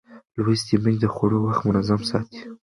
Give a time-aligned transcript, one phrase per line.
[0.43, 2.39] لوستې میندې د خوړو وخت منظم ساتي.